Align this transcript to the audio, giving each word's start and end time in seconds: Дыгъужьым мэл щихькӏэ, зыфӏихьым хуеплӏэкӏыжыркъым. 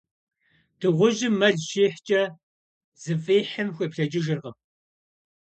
Дыгъужьым 0.79 1.35
мэл 1.39 1.55
щихькӏэ, 1.67 2.21
зыфӏихьым 3.01 3.69
хуеплӏэкӏыжыркъым. 3.75 4.55